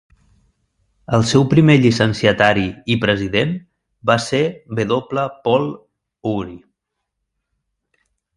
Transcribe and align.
El 1.17 1.25
seu 1.31 1.43
primer 1.51 1.75
llicenciatari 1.83 2.63
i 2.93 2.97
president 3.03 3.51
va 4.11 4.17
ser 4.25 4.41
W. 4.81 4.99
Paul 5.45 5.71
Oury. 6.33 6.57